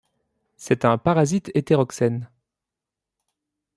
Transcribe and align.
C'est 0.57 0.83
un 0.83 0.97
parasite 0.97 1.51
hétéroxène. 1.53 2.27